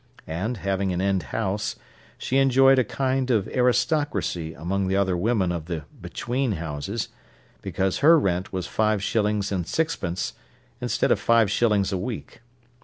And, 0.25 0.57
having 0.57 0.91
an 0.91 0.99
end 0.99 1.21
house, 1.29 1.75
she 2.17 2.37
enjoyed 2.39 2.79
a 2.79 2.83
kind 2.83 3.29
of 3.29 3.47
aristocracy 3.49 4.51
among 4.55 4.87
the 4.87 4.95
other 4.97 5.15
women 5.15 5.51
of 5.51 5.65
the 5.67 5.85
"between" 6.01 6.53
houses, 6.53 7.09
because 7.61 7.99
her 7.99 8.17
rent 8.17 8.51
was 8.51 8.65
five 8.65 9.03
shillings 9.03 9.51
and 9.51 9.67
sixpence 9.67 10.33
instead 10.81 11.11
of 11.11 11.19
five 11.19 11.51
shillings 11.51 11.91
a 11.91 11.99
week. 11.99 12.41